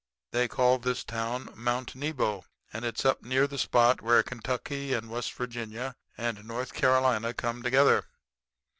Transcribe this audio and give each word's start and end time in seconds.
They 0.31 0.47
call 0.47 0.79
this 0.79 1.03
town 1.03 1.51
Mount 1.53 1.93
Nebo, 1.93 2.43
and 2.73 2.83
it's 2.83 3.05
up 3.05 3.21
near 3.21 3.45
the 3.45 3.59
spot 3.59 4.01
where 4.01 4.23
Kentucky 4.23 4.93
and 4.95 5.11
West 5.11 5.31
Virginia 5.33 5.95
and 6.17 6.43
North 6.43 6.73
Carolina 6.73 7.35
corner 7.35 7.61
together. 7.61 8.07